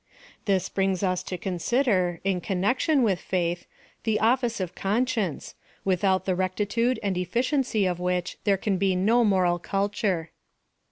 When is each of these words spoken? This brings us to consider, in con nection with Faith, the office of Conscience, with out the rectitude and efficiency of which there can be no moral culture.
This 0.45 0.67
brings 0.67 1.03
us 1.03 1.21
to 1.21 1.37
consider, 1.37 2.21
in 2.23 2.41
con 2.41 2.59
nection 2.59 3.03
with 3.03 3.19
Faith, 3.21 3.67
the 4.03 4.19
office 4.19 4.59
of 4.59 4.73
Conscience, 4.73 5.53
with 5.85 6.03
out 6.03 6.25
the 6.25 6.33
rectitude 6.33 6.99
and 7.03 7.15
efficiency 7.19 7.85
of 7.85 7.99
which 7.99 8.39
there 8.43 8.57
can 8.57 8.77
be 8.79 8.95
no 8.95 9.23
moral 9.23 9.59
culture. 9.59 10.31